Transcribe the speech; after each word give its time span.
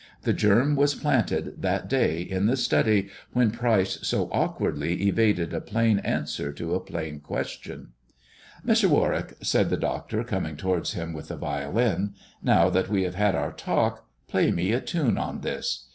The 0.23 0.33
germ 0.33 0.75
was 0.75 0.95
planted 0.95 1.61
that 1.61 1.87
day 1.87 2.21
in 2.23 2.47
the 2.47 2.57
study, 2.57 3.09
when 3.33 3.51
Pryce 3.51 3.99
so 4.01 4.29
awkwardly 4.31 5.03
evaded 5.07 5.53
a 5.53 5.61
plain 5.61 5.99
answer 5.99 6.51
to 6.53 6.73
a 6.73 6.79
plain 6.79 7.19
question. 7.19 7.89
Mr. 8.65 8.89
Warwick," 8.89 9.35
said 9.43 9.69
the 9.69 9.77
doctor, 9.77 10.23
coming 10.23 10.57
towards 10.57 10.93
him 10.93 11.13
with 11.13 11.27
the 11.27 11.37
violin," 11.37 12.15
now 12.51 12.67
that 12.71 12.89
we 12.89 13.03
have 13.03 13.13
had 13.13 13.35
our 13.35 13.51
talk, 13.53 14.07
play 14.27 14.49
me 14.49 14.71
a 14.71 14.81
tune 14.81 15.19
on 15.19 15.41
this. 15.41 15.87